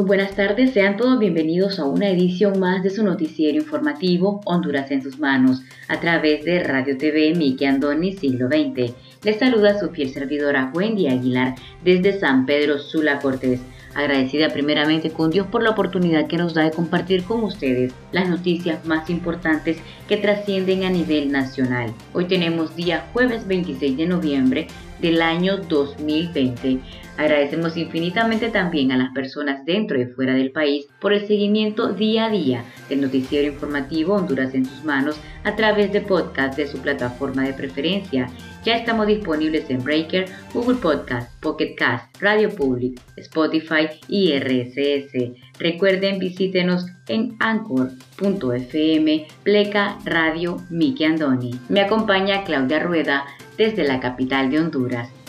[0.00, 4.90] Muy buenas tardes, sean todos bienvenidos a una edición más de su noticiero informativo Honduras
[4.90, 8.94] en sus manos, a través de Radio TV Miki Andoni Siglo XX.
[9.22, 13.60] Les saluda su fiel servidora Wendy Aguilar desde San Pedro Sula Cortés.
[13.94, 18.26] Agradecida primeramente con Dios por la oportunidad que nos da de compartir con ustedes las
[18.26, 19.76] noticias más importantes
[20.08, 21.92] que trascienden a nivel nacional.
[22.14, 24.68] Hoy tenemos día jueves 26 de noviembre
[25.00, 26.78] del año 2020.
[27.20, 32.24] Agradecemos infinitamente también a las personas dentro y fuera del país por el seguimiento día
[32.24, 36.78] a día del noticiero informativo Honduras en sus manos a través de podcast de su
[36.78, 38.30] plataforma de preferencia.
[38.64, 45.12] Ya estamos disponibles en Breaker, Google Podcast, Pocket Cast, Radio Public, Spotify y RSS.
[45.58, 51.50] Recuerden visítenos en anchor.fm, pleca Radio Miki Andoni.
[51.68, 53.26] Me acompaña Claudia Rueda
[53.58, 55.19] desde la capital de Honduras.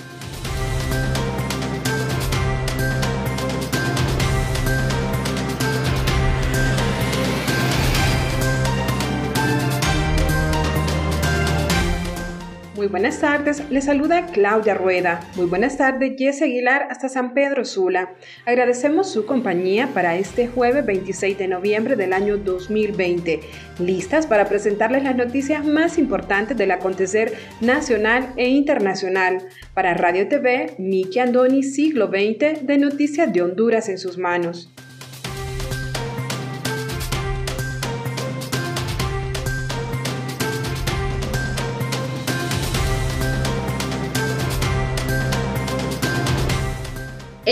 [12.92, 15.22] Buenas tardes, les saluda Claudia Rueda.
[15.38, 18.14] Muy buenas tardes, Jesse Aguilar hasta San Pedro Sula.
[18.45, 23.39] Agradecemos su compañía para este jueves 26 de noviembre del año 2020.
[23.80, 29.42] Listas para presentarles las noticias más importantes del acontecer nacional e internacional.
[29.73, 34.69] Para Radio TV, Miki Andoni, siglo XX, de Noticias de Honduras en sus manos.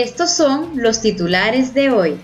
[0.01, 2.17] Estos son los titulares de hoy.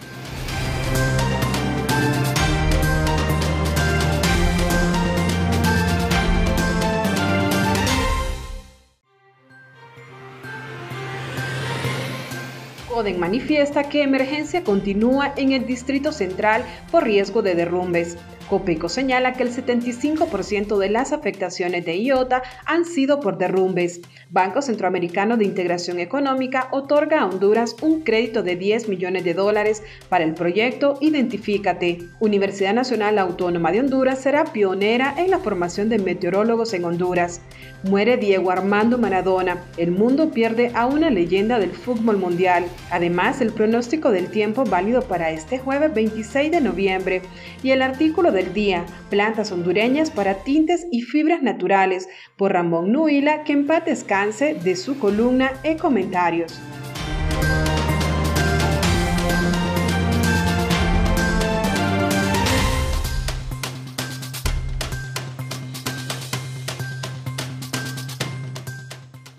[12.87, 18.15] Coden manifiesta que emergencia continúa en el Distrito Central por riesgo de derrumbes.
[18.50, 24.01] Copeco señala que el 75% de las afectaciones de IOTA han sido por derrumbes.
[24.29, 29.84] Banco Centroamericano de Integración Económica otorga a Honduras un crédito de 10 millones de dólares
[30.09, 32.00] para el proyecto Identifícate.
[32.19, 37.41] Universidad Nacional Autónoma de Honduras será pionera en la formación de meteorólogos en Honduras.
[37.85, 39.63] Muere Diego Armando Maradona.
[39.78, 42.66] El mundo pierde a una leyenda del fútbol mundial.
[42.90, 47.22] Además, el pronóstico del tiempo válido para este jueves 26 de noviembre
[47.62, 53.44] y el artículo del día, plantas hondureñas para tintes y fibras naturales, por Ramón Nuila,
[53.44, 56.59] que en paz descanse de su columna e comentarios.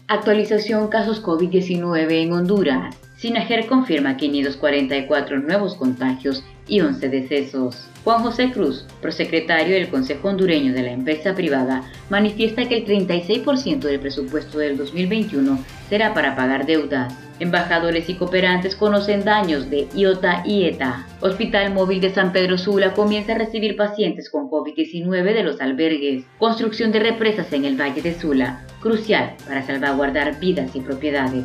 [0.09, 2.97] Actualización casos COVID-19 en Honduras.
[3.17, 7.89] Sinajer confirma 544 nuevos contagios y 11 decesos.
[8.07, 13.81] Juan José Cruz, prosecretario del Consejo Hondureño de la empresa privada, manifiesta que el 36%
[13.81, 15.59] del presupuesto del 2021
[15.89, 17.13] será para pagar deudas.
[17.41, 21.05] Embajadores y cooperantes conocen daños de IOTA y ETA.
[21.21, 26.27] Hospital Móvil de San Pedro Sula comienza a recibir pacientes con COVID-19 de los albergues.
[26.39, 31.45] Construcción de represas en el Valle de Sula, crucial para salvaguardar vidas y propiedades.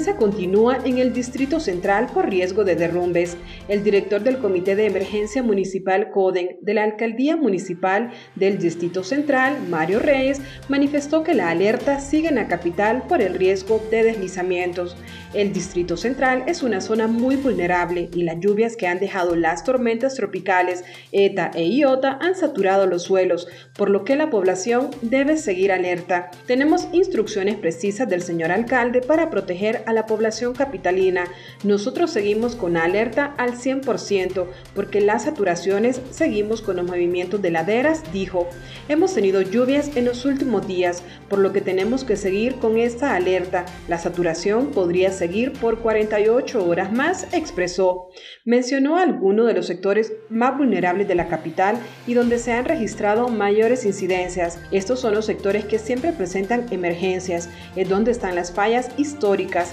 [0.00, 3.36] Emergencia continúa en el Distrito Central por riesgo de derrumbes.
[3.68, 9.58] El director del Comité de Emergencia Municipal CODEN de la Alcaldía Municipal del Distrito Central,
[9.68, 14.96] Mario Reyes, manifestó que la alerta sigue en la capital por el riesgo de deslizamientos.
[15.34, 19.64] El Distrito Central es una zona muy vulnerable y las lluvias que han dejado las
[19.64, 20.82] tormentas tropicales
[21.12, 26.30] ETA e IOTA han saturado los suelos, por lo que la población debe seguir alerta.
[26.46, 31.24] Tenemos instrucciones precisas del señor alcalde para proteger a la población capitalina.
[31.64, 38.02] Nosotros seguimos con alerta al 100% porque las saturaciones seguimos con los movimientos de laderas,
[38.12, 38.48] dijo.
[38.88, 43.14] Hemos tenido lluvias en los últimos días, por lo que tenemos que seguir con esta
[43.14, 43.66] alerta.
[43.88, 48.08] La saturación podría seguir por 48 horas más, expresó.
[48.44, 51.76] Mencionó algunos de los sectores más vulnerables de la capital
[52.06, 54.58] y donde se han registrado mayores incidencias.
[54.70, 59.72] Estos son los sectores que siempre presentan emergencias, es donde están las fallas históricas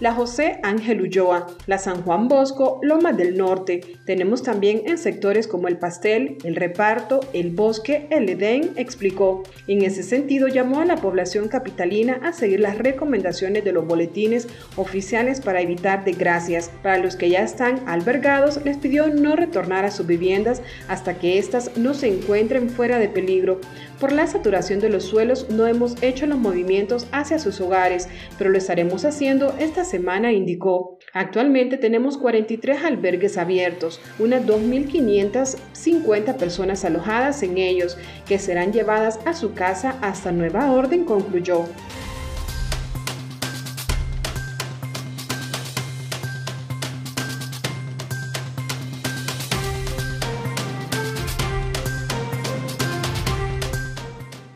[0.00, 3.80] la José Ángel Ulloa, la San Juan Bosco, Lomas del Norte.
[4.06, 9.42] Tenemos también en sectores como el Pastel, el Reparto, el Bosque, el Edén, explicó.
[9.66, 14.48] En ese sentido, llamó a la población capitalina a seguir las recomendaciones de los boletines
[14.76, 16.70] oficiales para evitar desgracias.
[16.82, 21.38] Para los que ya están albergados, les pidió no retornar a sus viviendas hasta que
[21.38, 23.60] éstas no se encuentren fuera de peligro.
[24.00, 28.08] Por la saturación de los suelos no hemos hecho los movimientos hacia sus hogares,
[28.38, 30.98] pero lo estaremos haciendo esta semana, indicó.
[31.12, 39.34] Actualmente tenemos 43 albergues abiertos, unas 2.550 personas alojadas en ellos, que serán llevadas a
[39.34, 41.64] su casa hasta nueva orden, concluyó.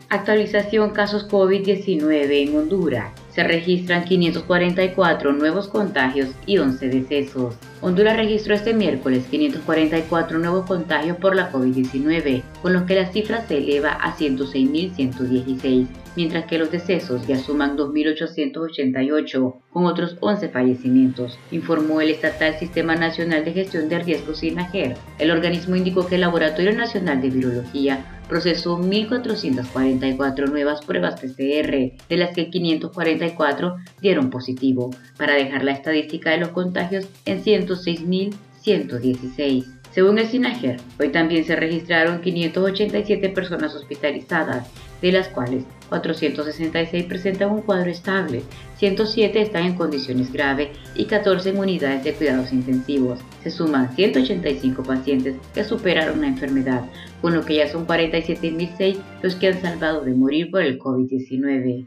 [0.09, 3.24] Actualización casos COVID-19 en Honduras.
[3.35, 7.55] Se registran 544 nuevos contagios y 11 decesos.
[7.81, 13.45] Honduras registró este miércoles 544 nuevos contagios por la COVID-19, con los que la cifra
[13.45, 21.37] se eleva a 106.116, mientras que los decesos ya suman 2.888, con otros 11 fallecimientos,
[21.51, 24.95] informó el estatal Sistema Nacional de Gestión de Riesgos SINAGER.
[25.19, 32.17] El organismo indicó que el Laboratorio Nacional de Virología procesó 1.444 nuevas pruebas PCR, de
[32.17, 39.65] las que 544 dieron positivo, para dejar la estadística de los contagios en 106.116.
[39.91, 44.67] Según el SINAGER, hoy también se registraron 587 personas hospitalizadas,
[45.01, 48.41] de las cuales 466 presentan un cuadro estable,
[48.77, 53.19] 107 están en condiciones graves y 14 en unidades de cuidados intensivos.
[53.43, 56.85] Se suman 185 pacientes que superaron la enfermedad,
[57.21, 61.85] con lo que ya son 47.006 los que han salvado de morir por el COVID-19.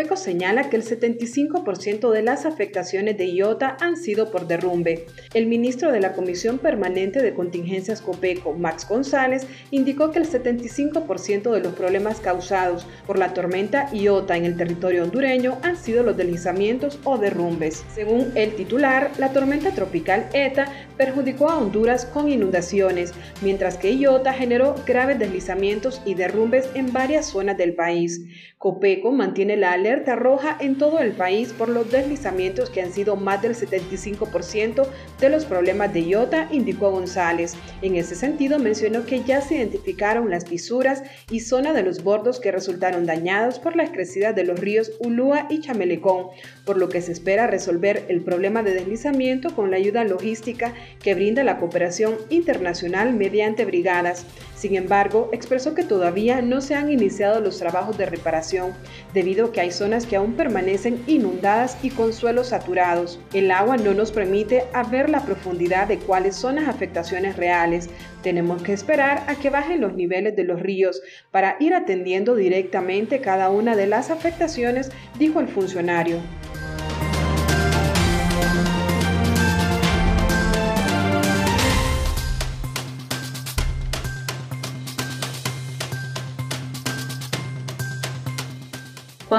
[0.00, 5.04] Copeco señala que el 75% de las afectaciones de IOTA han sido por derrumbe.
[5.34, 11.52] El ministro de la Comisión Permanente de Contingencias Copeco, Max González, indicó que el 75%
[11.52, 16.16] de los problemas causados por la tormenta IOTA en el territorio hondureño han sido los
[16.16, 17.84] deslizamientos o derrumbes.
[17.94, 24.34] Según el titular, la tormenta tropical ETA perjudicó a Honduras con inundaciones, mientras que IOTA
[24.34, 28.20] generó graves deslizamientos y derrumbes en varias zonas del país.
[28.58, 33.16] Copeco mantiene la alerta roja en todo el país por los deslizamientos que han sido
[33.16, 34.86] más del 75%
[35.18, 37.54] de los problemas de IOTA, indicó González.
[37.80, 42.40] En ese sentido, mencionó que ya se identificaron las fisuras y zona de los bordos
[42.40, 46.26] que resultaron dañados por las crecidas de los ríos Ulúa y Chamelecón,
[46.66, 51.14] por lo que se espera resolver el problema de deslizamiento con la ayuda logística que
[51.14, 54.26] brinda la cooperación internacional mediante brigadas.
[54.54, 58.74] Sin embargo, expresó que todavía no se han iniciado los trabajos de reparación,
[59.14, 63.18] debido a que hay zonas que aún permanecen inundadas y con suelos saturados.
[63.32, 67.88] El agua no nos permite ver la profundidad de cuáles son las afectaciones reales.
[68.22, 73.20] Tenemos que esperar a que bajen los niveles de los ríos para ir atendiendo directamente
[73.20, 76.18] cada una de las afectaciones, dijo el funcionario.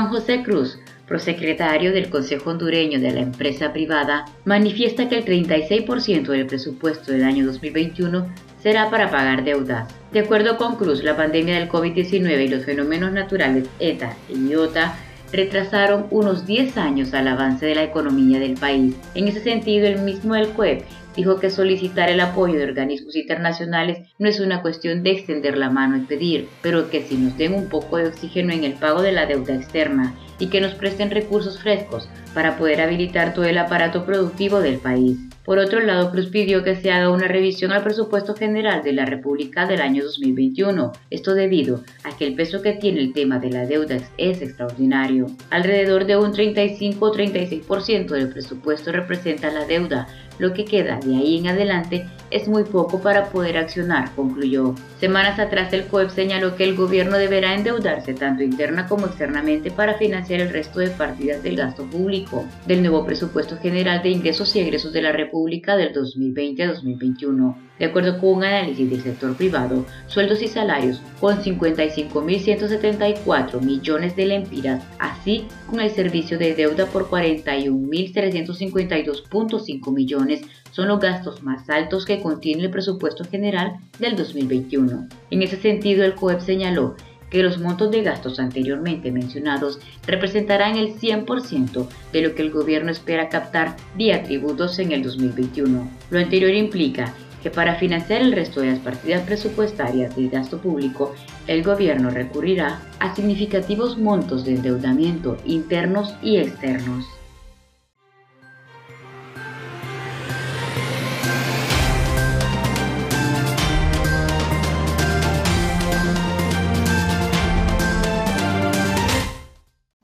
[0.02, 6.26] Juan José Cruz, prosecretario del Consejo Hondureño de la empresa privada, manifiesta que el 36%
[6.26, 8.26] del presupuesto del año 2021
[8.64, 9.94] será para pagar deudas.
[10.12, 14.96] De acuerdo con Cruz, la pandemia del COVID-19 y los fenómenos naturales ETA y IOTA
[15.32, 18.96] retrasaron unos 10 años al avance de la economía del país.
[19.14, 20.84] En ese sentido, el mismo El CUEP
[21.16, 25.70] dijo que solicitar el apoyo de organismos internacionales no es una cuestión de extender la
[25.70, 29.02] mano y pedir, pero que si nos den un poco de oxígeno en el pago
[29.02, 33.58] de la deuda externa y que nos presten recursos frescos para poder habilitar todo el
[33.58, 35.18] aparato productivo del país.
[35.44, 39.06] Por otro lado, Cruz pidió que se haga una revisión al presupuesto general de la
[39.06, 43.50] República del año 2021, esto debido a que el peso que tiene el tema de
[43.50, 45.28] la deuda es extraordinario.
[45.50, 50.08] Alrededor de un 35 o 36% del presupuesto representa la deuda,
[50.42, 54.74] lo que queda de ahí en adelante es muy poco para poder accionar, concluyó.
[55.00, 60.00] Semanas atrás el COEP señaló que el gobierno deberá endeudarse tanto interna como externamente para
[60.00, 64.62] financiar el resto de partidas del gasto público del nuevo presupuesto general de ingresos y
[64.62, 67.71] egresos de la República del 2020 a 2021.
[67.82, 74.28] De acuerdo con un análisis del sector privado, sueldos y salarios con 55.174 millones de
[74.28, 82.06] lempiras, así como el servicio de deuda por 41.352.5 millones son los gastos más altos
[82.06, 85.08] que contiene el presupuesto general del 2021.
[85.32, 86.96] En ese sentido, el COEP señaló
[87.32, 92.92] que los montos de gastos anteriormente mencionados representarán el 100% de lo que el gobierno
[92.92, 95.90] espera captar vía tributos en el 2021.
[96.12, 101.14] Lo anterior implica que para financiar el resto de las partidas presupuestarias del gasto público,
[101.48, 107.06] el gobierno recurrirá a significativos montos de endeudamiento internos y externos.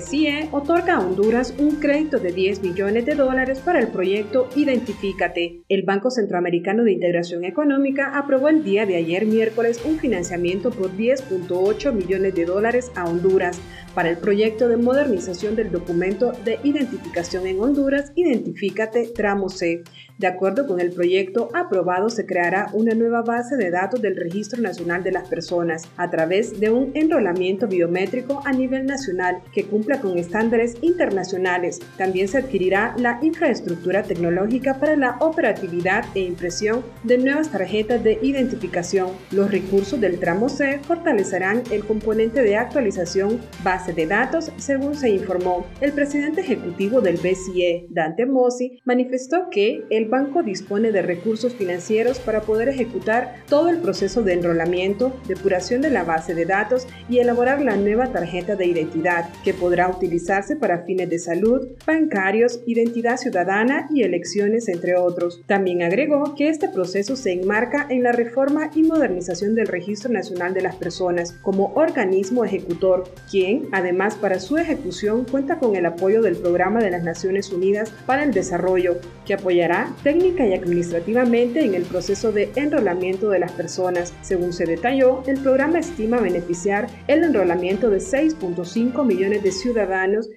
[0.00, 5.62] CIE otorga a Honduras un crédito de 10 millones de dólares para el proyecto Identifícate.
[5.68, 10.96] El Banco Centroamericano de Integración Económica aprobó el día de ayer miércoles un financiamiento por
[10.96, 13.60] 10.8 millones de dólares a Honduras
[13.94, 19.82] para el proyecto de modernización del documento de identificación en Honduras Identifícate Tramo C.
[20.18, 24.60] De acuerdo con el proyecto aprobado, se creará una nueva base de datos del Registro
[24.60, 30.00] Nacional de las Personas a través de un enrolamiento biométrico a nivel nacional que cumpla
[30.00, 31.80] con estándares internacionales.
[31.96, 38.18] También se adquirirá la infraestructura tecnológica para la operatividad e impresión de nuevas tarjetas de
[38.20, 39.08] identificación.
[39.30, 45.08] Los recursos del tramo C fortalecerán el componente de actualización base de datos, según se
[45.08, 45.66] informó.
[45.80, 52.18] El presidente ejecutivo del BCE, Dante Mossi, manifestó que el banco dispone de recursos financieros
[52.18, 57.20] para poder ejecutar todo el proceso de enrolamiento, depuración de la base de datos y
[57.20, 63.16] elaborar la nueva tarjeta de identidad, que podrá utilizarse para fines de salud, bancarios, identidad
[63.16, 65.42] ciudadana y elecciones, entre otros.
[65.46, 70.54] También agregó que este proceso se enmarca en la reforma y modernización del Registro Nacional
[70.54, 76.22] de las Personas como organismo ejecutor, quien, además, para su ejecución cuenta con el apoyo
[76.22, 81.74] del Programa de las Naciones Unidas para el Desarrollo, que apoyará técnica y administrativamente en
[81.74, 84.12] el proceso de enrolamiento de las personas.
[84.22, 89.67] Según se detalló, el programa estima beneficiar el enrolamiento de 6.5 millones de ciudadanos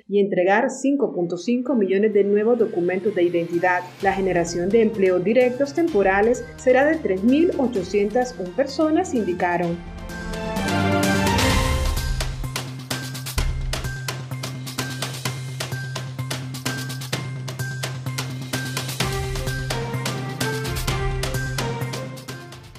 [0.07, 3.81] y entregar 5.5 millones de nuevos documentos de identidad.
[4.01, 9.77] La generación de empleos directos temporales será de 3.801 personas, indicaron.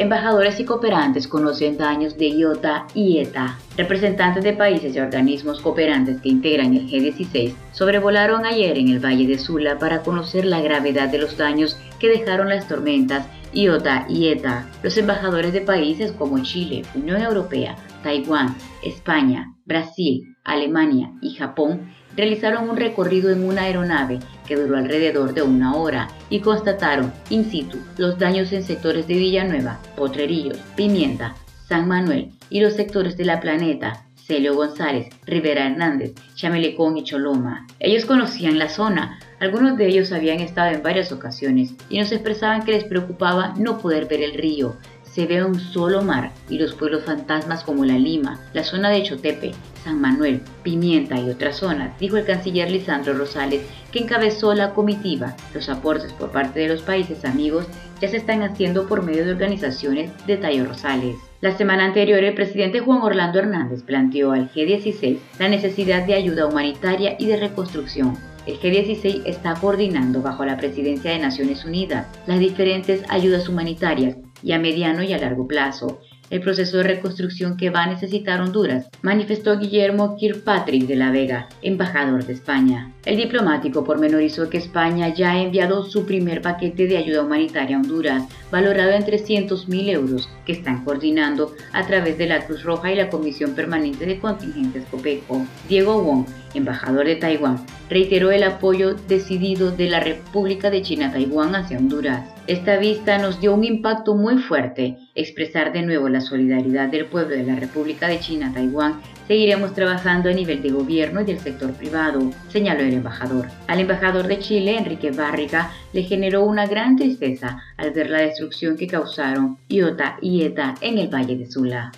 [0.03, 3.57] Embajadores y cooperantes conocen daños de IOTA y ETA.
[3.77, 9.29] Representantes de países y organismos cooperantes que integran el G16 sobrevolaron ayer en el Valle
[9.29, 14.27] de Sula para conocer la gravedad de los daños que dejaron las tormentas Iota y
[14.27, 14.69] ETA.
[14.83, 22.69] Los embajadores de países como Chile, Unión Europea, Taiwán, España, Brasil, Alemania y Japón realizaron
[22.69, 27.79] un recorrido en una aeronave que duró alrededor de una hora y constataron in situ
[27.97, 31.35] los daños en sectores de Villanueva, Potrerillos, Pimienta,
[31.69, 37.67] San Manuel y los sectores de la Planeta, Celio González, Rivera Hernández, Chamelecón y Choloma.
[37.81, 42.65] Ellos conocían la zona, algunos de ellos habían estado en varias ocasiones y nos expresaban
[42.65, 44.77] que les preocupaba no poder ver el río,
[45.13, 49.03] se ve un solo mar y los pueblos fantasmas como La Lima, la zona de
[49.03, 49.53] Chotepe,
[49.85, 55.37] San Manuel, Pimienta y otras zonas, dijo el canciller Lisandro Rosales, que encabezó la comitiva.
[55.55, 57.67] Los aportes por parte de los países amigos
[58.01, 61.17] ya se están haciendo por medio de organizaciones, de Tayo Rosales.
[61.43, 66.47] La semana anterior, el presidente Juan Orlando Hernández planteó al G16 la necesidad de ayuda
[66.47, 68.17] humanitaria y de reconstrucción.
[68.47, 74.53] El G16 está coordinando bajo la presidencia de Naciones Unidas las diferentes ayudas humanitarias y
[74.53, 76.01] a mediano y a largo plazo
[76.33, 81.49] el proceso de reconstrucción que va a necesitar Honduras, manifestó Guillermo Kirkpatrick de la Vega,
[81.61, 82.92] embajador de España.
[83.05, 87.81] El diplomático pormenorizó que España ya ha enviado su primer paquete de ayuda humanitaria a
[87.81, 92.93] Honduras, valorado en 300 mil euros, que están coordinando a través de la Cruz Roja
[92.93, 95.45] y la Comisión Permanente de Contingentes COPECO.
[95.69, 101.79] Diego Wong, embajador de Taiwán, reiteró el apoyo decidido de la República de China-Taiwán hacia
[101.79, 102.29] Honduras.
[102.47, 104.97] Esta vista nos dio un impacto muy fuerte.
[105.15, 109.01] Expresar de nuevo la solidaridad del pueblo de la República de China-Taiwán.
[109.33, 112.21] Seguiremos trabajando a nivel de gobierno y del sector privado,
[112.51, 113.49] señaló el embajador.
[113.67, 118.77] Al embajador de Chile, Enrique Barriga, le generó una gran tristeza al ver la destrucción
[118.77, 121.91] que causaron Iota y ETA en el Valle de Sula.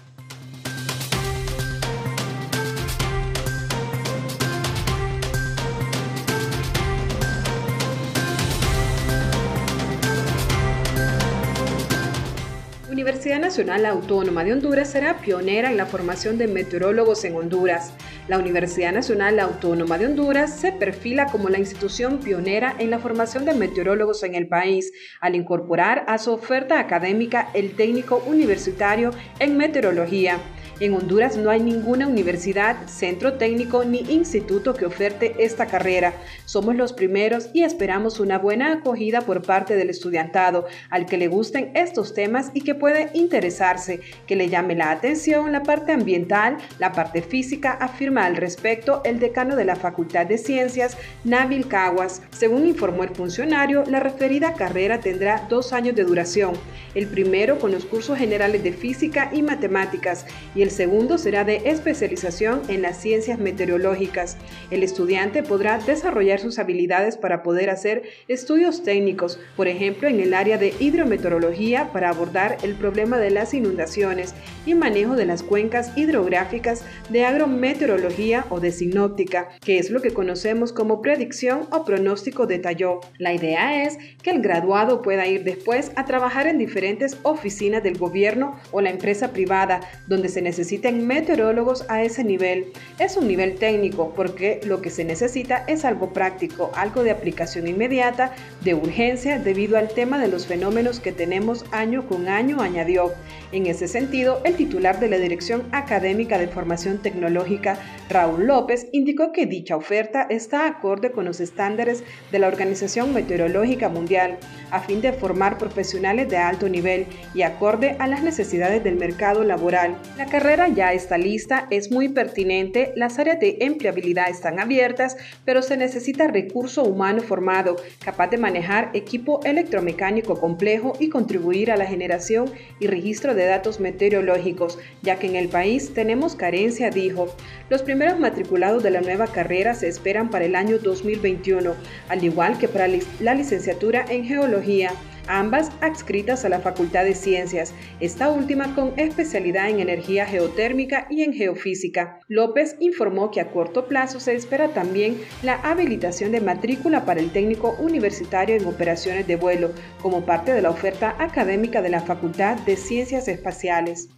[13.04, 17.92] Universidad Nacional Autónoma de Honduras será pionera en la formación de meteorólogos en Honduras.
[18.28, 23.44] La Universidad Nacional Autónoma de Honduras se perfila como la institución pionera en la formación
[23.44, 29.58] de meteorólogos en el país, al incorporar a su oferta académica el técnico universitario en
[29.58, 30.38] meteorología.
[30.80, 36.14] En Honduras no hay ninguna universidad, centro técnico ni instituto que oferte esta carrera.
[36.46, 41.28] Somos los primeros y esperamos una buena acogida por parte del estudiantado, al que le
[41.28, 46.58] gusten estos temas y que puede interesarse, que le llame la atención la parte ambiental,
[46.80, 52.20] la parte física, afirma al respecto el decano de la Facultad de Ciencias, Nabil Caguas.
[52.32, 56.54] Según informó el funcionario, la referida carrera tendrá dos años de duración,
[56.96, 61.60] el primero con los cursos generales de física y matemáticas y el segundo será de
[61.66, 64.38] especialización en las ciencias meteorológicas.
[64.70, 70.32] El estudiante podrá desarrollar sus habilidades para poder hacer estudios técnicos, por ejemplo en el
[70.32, 75.92] área de hidrometeorología para abordar el problema de las inundaciones y manejo de las cuencas
[75.98, 82.46] hidrográficas de agrometeorología o de sinóptica, que es lo que conocemos como predicción o pronóstico
[82.46, 83.00] de Talló.
[83.18, 87.98] La idea es que el graduado pueda ir después a trabajar en diferentes oficinas del
[87.98, 92.66] gobierno o la empresa privada, donde se necesita necesiten meteorólogos a ese nivel.
[93.00, 97.66] Es un nivel técnico porque lo que se necesita es algo práctico, algo de aplicación
[97.66, 103.12] inmediata, de urgencia debido al tema de los fenómenos que tenemos año con año, añadió.
[103.50, 107.76] En ese sentido, el titular de la Dirección Académica de Formación Tecnológica,
[108.08, 113.88] Raúl López, indicó que dicha oferta está acorde con los estándares de la Organización Meteorológica
[113.88, 114.38] Mundial,
[114.70, 119.42] a fin de formar profesionales de alto nivel y acorde a las necesidades del mercado
[119.42, 119.96] laboral.
[120.16, 125.62] La carrera ya está lista, es muy pertinente, las áreas de empleabilidad están abiertas, pero
[125.62, 131.86] se necesita recurso humano formado, capaz de manejar equipo electromecánico complejo y contribuir a la
[131.86, 137.34] generación y registro de datos meteorológicos, ya que en el país tenemos carencia, dijo.
[137.70, 141.74] Los primeros matriculados de la nueva carrera se esperan para el año 2021,
[142.10, 142.86] al igual que para
[143.20, 144.90] la licenciatura en geología
[145.26, 151.22] ambas adscritas a la Facultad de Ciencias, esta última con especialidad en energía geotérmica y
[151.22, 152.20] en geofísica.
[152.28, 157.30] López informó que a corto plazo se espera también la habilitación de matrícula para el
[157.30, 162.56] técnico universitario en operaciones de vuelo, como parte de la oferta académica de la Facultad
[162.58, 164.08] de Ciencias Espaciales.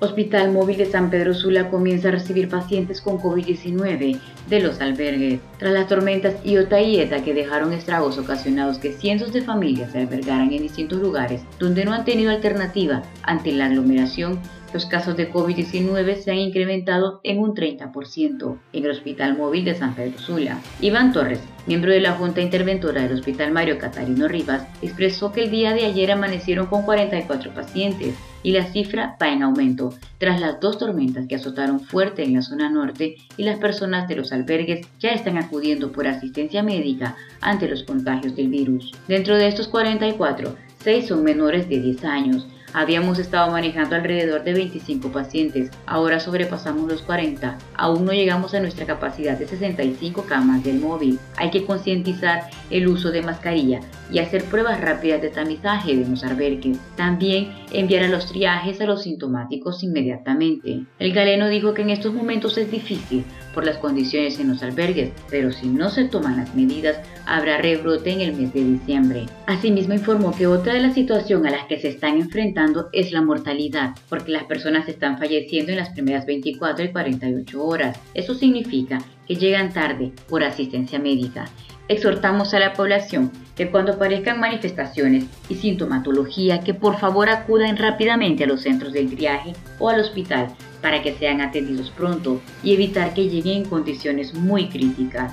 [0.00, 5.40] Hospital Móvil de San Pedro Sula comienza a recibir pacientes con COVID-19 de los albergues,
[5.58, 9.98] tras las tormentas Iota y Eta que dejaron estragos ocasionados que cientos de familias se
[9.98, 14.38] albergaran en distintos lugares donde no han tenido alternativa ante la aglomeración
[14.72, 19.74] los casos de COVID-19 se han incrementado en un 30% en el Hospital Móvil de
[19.74, 20.60] San Pedro Sula.
[20.80, 25.50] Iván Torres, miembro de la Junta Interventora del Hospital Mario Catarino Rivas, expresó que el
[25.50, 30.60] día de ayer amanecieron con 44 pacientes y la cifra va en aumento tras las
[30.60, 34.86] dos tormentas que azotaron fuerte en la zona norte y las personas de los albergues
[35.00, 38.92] ya están acudiendo por asistencia médica ante los contagios del virus.
[39.08, 40.54] Dentro de estos 44,
[40.84, 46.90] 6 son menores de 10 años Habíamos estado manejando alrededor de 25 pacientes, ahora sobrepasamos
[46.90, 47.56] los 40.
[47.74, 51.18] Aún no llegamos a nuestra capacidad de 65 camas del móvil.
[51.36, 56.24] Hay que concientizar el uso de mascarilla y hacer pruebas rápidas de tamizaje de los
[56.24, 56.78] albergues.
[56.96, 60.82] También enviar a los triajes a los sintomáticos inmediatamente.
[60.98, 65.10] El galeno dijo que en estos momentos es difícil por las condiciones en los albergues,
[65.30, 69.26] pero si no se toman las medidas, habrá rebrote en el mes de diciembre.
[69.46, 73.22] Asimismo informó que otra de las situaciones a las que se están enfrentando es la
[73.22, 77.98] mortalidad, porque las personas están falleciendo en las primeras 24 y 48 horas.
[78.14, 81.46] Eso significa que llegan tarde por asistencia médica.
[81.88, 88.44] Exhortamos a la población que cuando aparezcan manifestaciones y sintomatología que por favor acudan rápidamente
[88.44, 90.48] a los centros de triaje o al hospital
[90.82, 95.32] para que sean atendidos pronto y evitar que lleguen en condiciones muy críticas.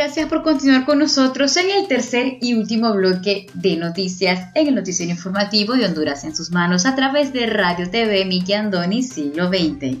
[0.00, 4.74] gracias por continuar con nosotros en el tercer y último bloque de noticias en el
[4.74, 9.48] noticiero informativo de Honduras en sus manos a través de Radio TV Miki Andoni Siglo
[9.48, 9.98] XX.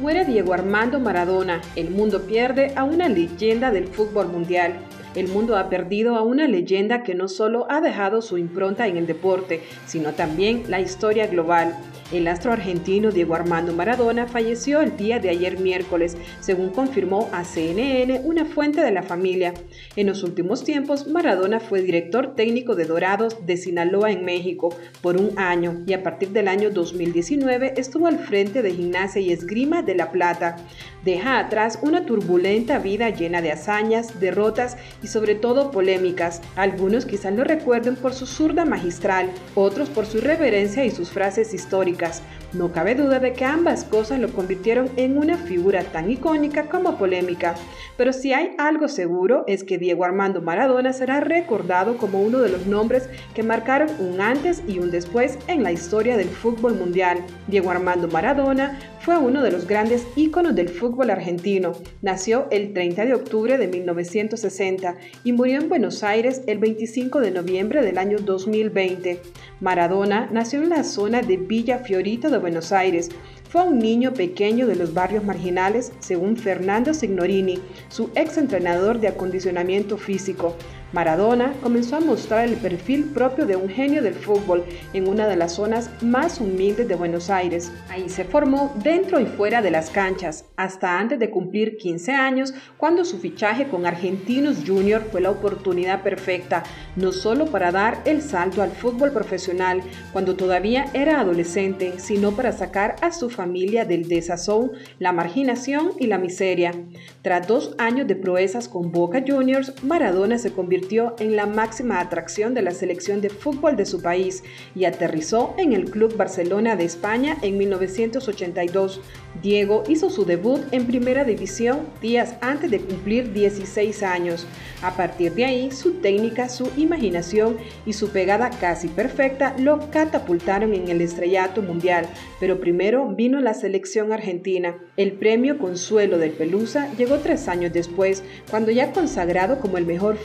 [0.00, 4.80] Muere Diego Armando Maradona, el mundo pierde a una leyenda del fútbol mundial.
[5.16, 8.98] El mundo ha perdido a una leyenda que no solo ha dejado su impronta en
[8.98, 11.74] el deporte, sino también la historia global.
[12.12, 17.42] El astro argentino Diego Armando Maradona falleció el día de ayer miércoles, según confirmó a
[17.42, 19.54] CNN una fuente de la familia.
[19.96, 25.16] En los últimos tiempos, Maradona fue director técnico de Dorados de Sinaloa en México por
[25.16, 29.82] un año y a partir del año 2019 estuvo al frente de Gimnasia y Esgrima
[29.82, 30.56] de La Plata.
[31.04, 36.42] Deja atrás una turbulenta vida llena de hazañas, derrotas y sobre todo polémicas.
[36.56, 41.54] Algunos quizás lo recuerden por su zurda magistral, otros por su irreverencia y sus frases
[41.54, 46.68] históricas no cabe duda de que ambas cosas lo convirtieron en una figura tan icónica
[46.68, 47.54] como polémica,
[47.96, 52.48] pero si hay algo seguro es que Diego Armando Maradona será recordado como uno de
[52.48, 57.18] los nombres que marcaron un antes y un después en la historia del fútbol mundial.
[57.46, 61.72] Diego Armando Maradona fue uno de los grandes íconos del fútbol argentino.
[62.02, 67.30] Nació el 30 de octubre de 1960 y murió en Buenos Aires el 25 de
[67.30, 69.20] noviembre del año 2020.
[69.60, 73.10] Maradona nació en la zona de Villa Fiorito de Buenos Aires.
[73.48, 79.08] Fue un niño pequeño de los barrios marginales, según Fernando Signorini, su ex entrenador de
[79.08, 80.56] acondicionamiento físico.
[80.96, 85.36] Maradona comenzó a mostrar el perfil propio de un genio del fútbol en una de
[85.36, 87.70] las zonas más humildes de Buenos Aires.
[87.90, 92.54] Ahí se formó dentro y fuera de las canchas, hasta antes de cumplir 15 años,
[92.78, 96.62] cuando su fichaje con Argentinos Junior fue la oportunidad perfecta,
[96.96, 99.82] no solo para dar el salto al fútbol profesional
[100.14, 106.06] cuando todavía era adolescente, sino para sacar a su familia del desazón, la marginación y
[106.06, 106.72] la miseria.
[107.20, 110.85] Tras dos años de proezas con Boca Juniors, Maradona se convirtió
[111.18, 114.44] en la máxima atracción de la selección de fútbol de su país
[114.76, 119.00] y aterrizó en el Club Barcelona de España en 1982.
[119.42, 124.46] Diego hizo su debut en Primera División días antes de cumplir 16 años.
[124.82, 130.72] A partir de ahí, su técnica, su imaginación y su pegada casi perfecta lo catapultaron
[130.72, 132.06] en el estrellato mundial,
[132.38, 134.76] pero primero vino la selección argentina.
[134.96, 140.16] El premio Consuelo del Pelusa llegó tres años después, cuando ya consagrado como el mejor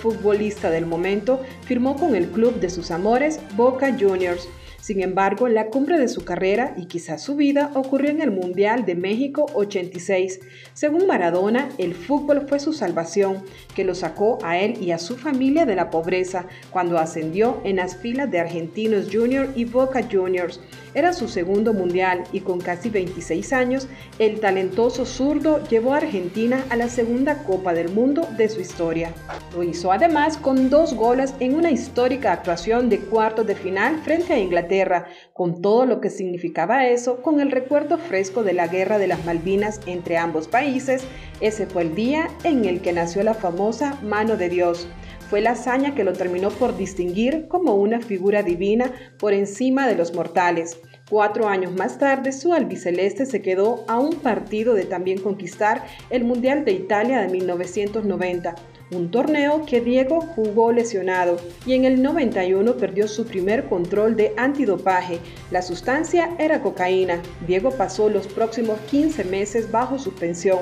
[0.41, 4.49] futbolista del momento, firmó con el club de sus amores, Boca Juniors.
[4.81, 8.83] Sin embargo, la cumbre de su carrera y quizás su vida ocurrió en el Mundial
[8.83, 10.39] de México 86.
[10.73, 13.43] Según Maradona, el fútbol fue su salvación,
[13.75, 17.75] que lo sacó a él y a su familia de la pobreza cuando ascendió en
[17.75, 20.59] las filas de Argentinos Junior y Boca Juniors.
[20.93, 23.87] Era su segundo mundial y con casi 26 años,
[24.19, 29.13] el talentoso zurdo llevó a Argentina a la segunda Copa del Mundo de su historia.
[29.55, 34.33] Lo hizo además con dos goles en una histórica actuación de cuartos de final frente
[34.33, 38.97] a Inglaterra, con todo lo que significaba eso, con el recuerdo fresco de la guerra
[38.97, 41.03] de las Malvinas entre ambos países.
[41.39, 44.87] Ese fue el día en el que nació la famosa Mano de Dios
[45.31, 49.95] fue la hazaña que lo terminó por distinguir como una figura divina por encima de
[49.95, 50.77] los mortales.
[51.09, 56.25] Cuatro años más tarde, su albiceleste se quedó a un partido de también conquistar el
[56.25, 58.55] Mundial de Italia de 1990,
[58.91, 64.33] un torneo que Diego jugó lesionado y en el 91 perdió su primer control de
[64.35, 65.19] antidopaje.
[65.49, 67.21] La sustancia era cocaína.
[67.47, 70.59] Diego pasó los próximos 15 meses bajo suspensión.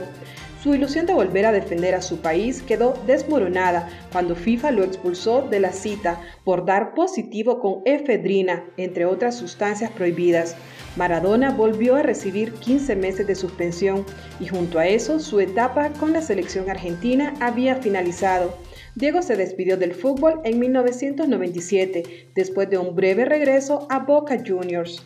[0.61, 5.41] Su ilusión de volver a defender a su país quedó desmoronada cuando FIFA lo expulsó
[5.41, 10.57] de la cita por dar positivo con efedrina, entre otras sustancias prohibidas.
[10.97, 14.05] Maradona volvió a recibir 15 meses de suspensión
[14.41, 18.53] y junto a eso su etapa con la selección argentina había finalizado.
[18.95, 25.05] Diego se despidió del fútbol en 1997, después de un breve regreso a Boca Juniors.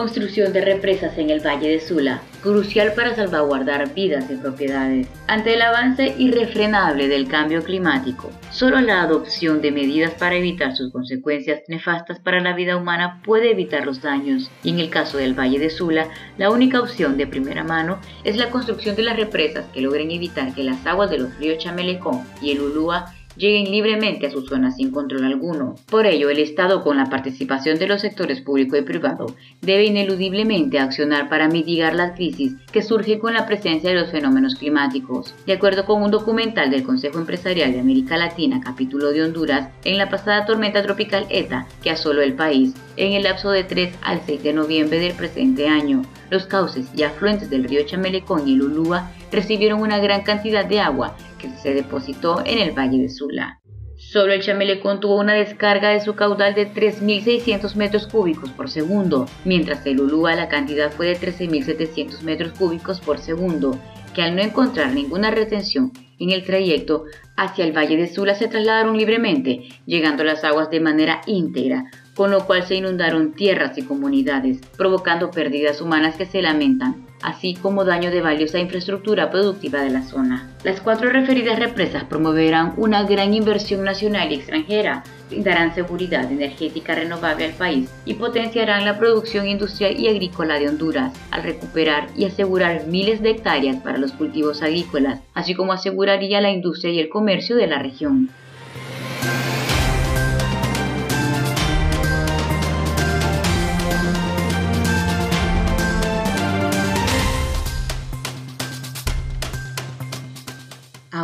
[0.00, 5.06] Construcción de represas en el Valle de Sula, crucial para salvaguardar vidas y propiedades.
[5.26, 10.90] Ante el avance irrefrenable del cambio climático, solo la adopción de medidas para evitar sus
[10.90, 14.50] consecuencias nefastas para la vida humana puede evitar los daños.
[14.62, 16.08] Y en el caso del Valle de Sula,
[16.38, 20.54] la única opción de primera mano es la construcción de las represas que logren evitar
[20.54, 24.70] que las aguas de los ríos Chamelecón y el Ulúa lleguen libremente a su zona
[24.70, 25.74] sin control alguno.
[25.86, 30.78] Por ello, el Estado, con la participación de los sectores público y privado, debe ineludiblemente
[30.78, 35.34] accionar para mitigar la crisis que surge con la presencia de los fenómenos climáticos.
[35.46, 39.96] De acuerdo con un documental del Consejo Empresarial de América Latina, capítulo de Honduras, en
[39.96, 44.20] la pasada tormenta tropical ETA, que asoló el país, en el lapso de 3 al
[44.26, 48.62] 6 de noviembre del presente año, los cauces y afluentes del río Chamelecón y el
[48.62, 53.60] Ulúa recibieron una gran cantidad de agua que se depositó en el Valle de Sula.
[53.96, 59.26] Solo el Chamelecón tuvo una descarga de su caudal de 3.600 metros cúbicos por segundo,
[59.44, 63.78] mientras el Ulúa la cantidad fue de 13.700 metros cúbicos por segundo,
[64.14, 67.04] que al no encontrar ninguna retención en el trayecto
[67.36, 72.30] hacia el Valle de Sula se trasladaron libremente, llegando las aguas de manera íntegra, con
[72.30, 77.84] lo cual se inundaron tierras y comunidades, provocando pérdidas humanas que se lamentan, así como
[77.84, 80.50] daño de valiosa infraestructura productiva de la zona.
[80.64, 87.44] Las cuatro referidas represas promoverán una gran inversión nacional y extranjera, brindarán seguridad energética renovable
[87.44, 92.86] al país y potenciarán la producción industrial y agrícola de Honduras, al recuperar y asegurar
[92.86, 97.56] miles de hectáreas para los cultivos agrícolas, así como aseguraría la industria y el comercio
[97.56, 98.30] de la región.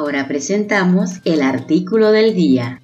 [0.07, 2.81] Ahora presentamos el artículo del día.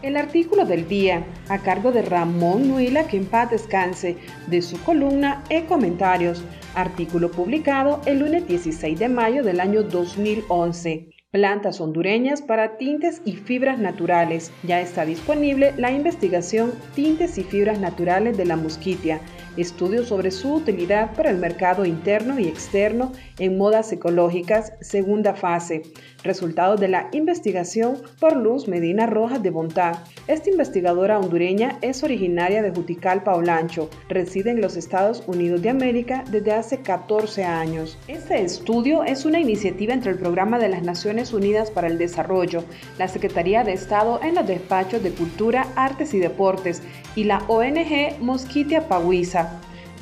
[0.00, 4.82] El artículo del día, a cargo de Ramón Nuila, que en paz descanse, de su
[4.82, 6.42] columna e comentarios,
[6.74, 11.17] artículo publicado el lunes 16 de mayo del año 2011.
[11.30, 14.50] Plantas hondureñas para tintes y fibras naturales.
[14.62, 19.20] Ya está disponible la investigación Tintes y fibras naturales de la Musquitia
[19.62, 25.82] estudio sobre su utilidad para el mercado interno y externo en modas ecológicas, segunda fase.
[26.22, 30.04] Resultados de la investigación por Luz Medina Rojas de Bontá.
[30.26, 36.24] Esta investigadora hondureña es originaria de Juticalpa, Olancho, reside en los Estados Unidos de América
[36.30, 37.98] desde hace 14 años.
[38.08, 42.64] Este estudio es una iniciativa entre el Programa de las Naciones Unidas para el Desarrollo,
[42.98, 46.82] la Secretaría de Estado en los despachos de Cultura, Artes y Deportes
[47.14, 49.47] y la ONG Mosquitia Paguiza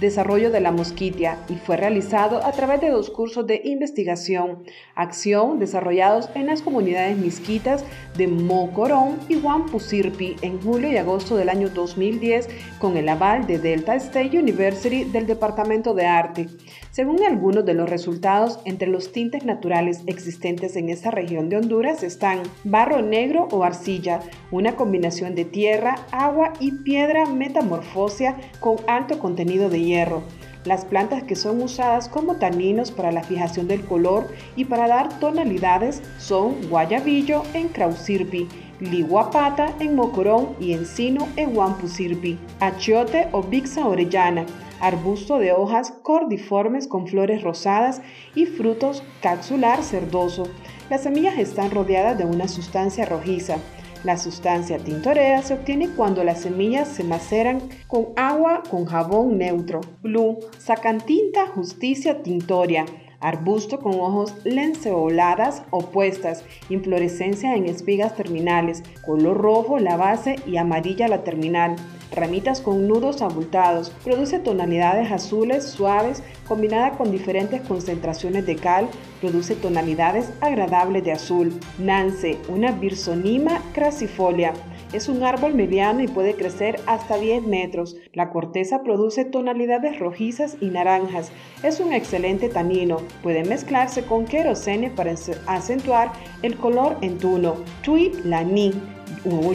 [0.01, 5.59] desarrollo de la mosquitia y fue realizado a través de dos cursos de investigación, acción
[5.59, 7.85] desarrollados en las comunidades misquitas
[8.17, 13.59] de Mocorón y Huampusirpi en julio y agosto del año 2010 con el aval de
[13.59, 16.49] Delta State University del Departamento de Arte.
[16.97, 22.03] Según algunos de los resultados, entre los tintes naturales existentes en esta región de Honduras
[22.03, 29.19] están barro negro o arcilla, una combinación de tierra, agua y piedra metamorfosia con alto
[29.19, 30.23] contenido de hierro.
[30.65, 35.19] Las plantas que son usadas como taninos para la fijación del color y para dar
[35.21, 38.49] tonalidades son guayabillo en Krausirpi,
[38.81, 44.47] liguapata en Mocorón y encino en Wampusirpi, achiote o bixa orellana,
[44.81, 48.03] arbusto de hojas cordiformes con flores rosadas
[48.35, 50.45] y frutos capsular cerdoso.
[50.91, 53.57] Las semillas están rodeadas de una sustancia rojiza.
[54.05, 59.81] La sustancia tintorea se obtiene cuando las semillas se maceran con agua con jabón neutro.
[60.03, 62.85] Blue, sacantinta justicia tintoria
[63.27, 71.09] arbusto con hojas lanceoladas opuestas, inflorescencia en espigas terminales, color rojo la base y amarilla
[71.09, 71.75] la terminal,
[72.12, 78.89] ramitas con nudos abultados, produce tonalidades azules suaves combinada con diferentes concentraciones de cal,
[79.21, 81.59] produce tonalidades agradables de azul.
[81.79, 84.53] Nance, una birsonima crasifolia,
[84.92, 87.96] es un árbol mediano y puede crecer hasta 10 metros.
[88.12, 91.33] La corteza produce tonalidades rojizas y naranjas.
[91.62, 92.99] Es un excelente tanino.
[93.22, 95.14] Puede mezclarse con querosene para
[95.46, 97.57] acentuar el color en tuno.
[97.83, 98.72] Tui lani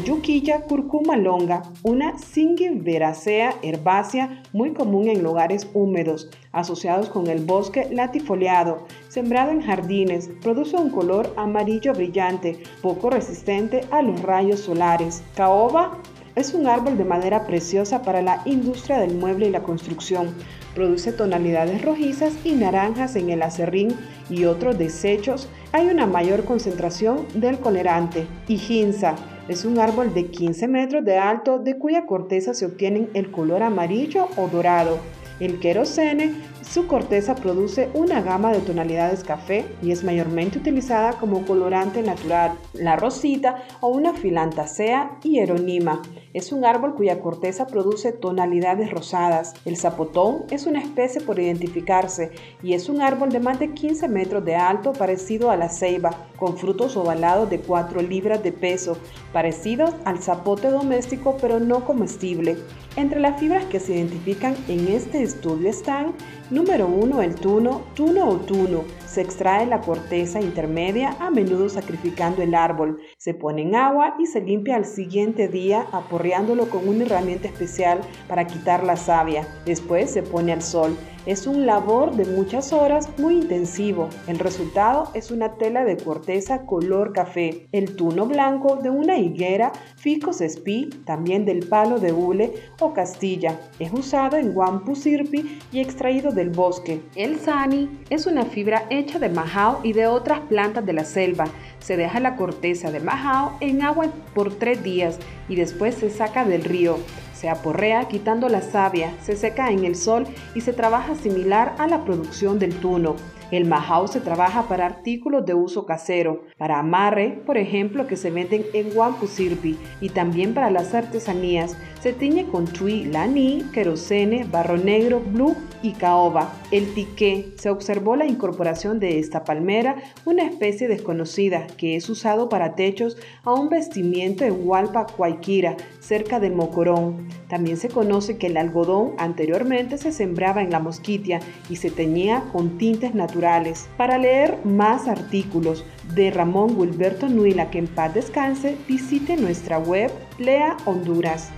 [0.03, 7.87] yuquilla curcuma longa, una Singiveracea herbácea muy común en lugares húmedos, asociados con el bosque
[7.91, 15.21] latifoliado, sembrado en jardines, produce un color amarillo brillante, poco resistente a los rayos solares.
[15.35, 15.97] Caoba
[16.35, 20.33] es un árbol de madera preciosa para la industria del mueble y la construcción.
[20.73, 23.89] Produce tonalidades rojizas y naranjas en el acerrín
[24.29, 25.49] y otros desechos.
[25.73, 28.25] Hay una mayor concentración del colerante.
[28.47, 29.17] Hijinza
[29.49, 33.61] es un árbol de 15 metros de alto de cuya corteza se obtiene el color
[33.61, 34.99] amarillo o dorado.
[35.41, 36.33] El querosene
[36.71, 42.53] su corteza produce una gama de tonalidades café y es mayormente utilizada como colorante natural.
[42.71, 46.01] La rosita o una filantacea hieronima
[46.33, 49.53] es un árbol cuya corteza produce tonalidades rosadas.
[49.65, 52.31] El zapotón es una especie por identificarse
[52.63, 56.29] y es un árbol de más de 15 metros de alto parecido a la ceiba,
[56.37, 58.97] con frutos ovalados de 4 libras de peso,
[59.33, 62.55] parecidos al zapote doméstico pero no comestible.
[62.95, 66.13] Entre las fibras que se identifican en este estudio están
[66.51, 67.21] Número 1.
[67.21, 68.83] El tuno, tuno o tuno.
[69.07, 72.99] Se extrae la corteza intermedia, a menudo sacrificando el árbol.
[73.17, 78.01] Se pone en agua y se limpia al siguiente día aporreándolo con una herramienta especial
[78.27, 79.47] para quitar la savia.
[79.65, 80.97] Después se pone al sol.
[81.27, 84.09] Es un labor de muchas horas muy intensivo.
[84.25, 87.67] El resultado es una tela de corteza color café.
[87.71, 93.59] El tuno blanco de una higuera Ficus spi, también del palo de hule o castilla.
[93.77, 97.03] Es usado en Wampusirpi y extraído del bosque.
[97.15, 101.45] El sani es una fibra hecha de majao y de otras plantas de la selva.
[101.77, 106.45] Se deja la corteza de majao en agua por tres días y después se saca
[106.45, 106.97] del río.
[107.41, 111.87] Se aporrea quitando la savia, se seca en el sol y se trabaja similar a
[111.87, 113.15] la producción del tuno.
[113.49, 118.29] El majao se trabaja para artículos de uso casero, para amarre, por ejemplo, que se
[118.29, 121.75] venden en Wampusirpi, y también para las artesanías.
[121.99, 126.53] Se tiñe con tui, lani, querosene, barro negro, blue y caoba.
[126.71, 127.53] El tiqué.
[127.57, 133.17] Se observó la incorporación de esta palmera, una especie desconocida que es usado para techos
[133.43, 137.27] a un vestimiento en Hualpa, Cuayquira, cerca de Mocorón.
[137.47, 141.39] También se conoce que el algodón anteriormente se sembraba en la mosquitia
[141.69, 143.89] y se teñía con tintes naturales.
[143.97, 150.11] Para leer más artículos de Ramón Wilberto Nuila, que en paz descanse, visite nuestra web
[150.37, 151.49] Lea Honduras.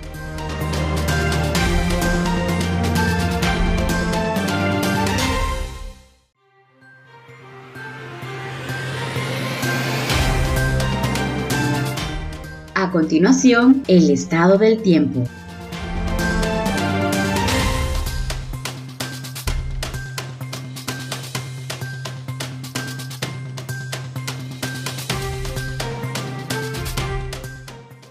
[12.94, 15.24] continuación, el estado del tiempo.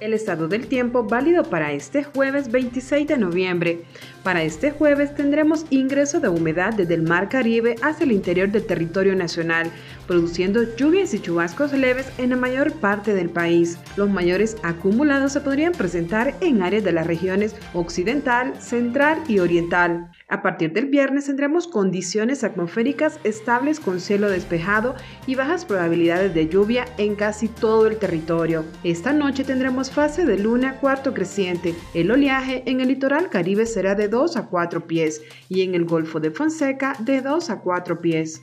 [0.01, 3.85] el estado del tiempo válido para este jueves 26 de noviembre.
[4.23, 8.67] Para este jueves tendremos ingreso de humedad desde el Mar Caribe hacia el interior del
[8.67, 9.71] territorio nacional,
[10.07, 13.79] produciendo lluvias y chubascos leves en la mayor parte del país.
[13.97, 20.11] Los mayores acumulados se podrían presentar en áreas de las regiones occidental, central y oriental.
[20.29, 24.95] A partir del viernes tendremos condiciones atmosféricas estables con cielo despejado
[25.27, 28.65] y bajas probabilidades de lluvia en casi todo el territorio.
[28.85, 31.75] Esta noche tendremos fase de luna cuarto creciente.
[31.95, 35.85] El oleaje en el litoral caribe será de 2 a 4 pies y en el
[35.85, 38.43] Golfo de Fonseca de 2 a 4 pies.